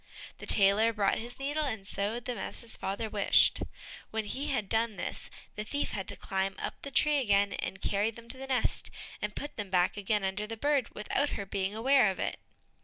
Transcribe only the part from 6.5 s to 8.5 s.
up the tree again, and carry them to the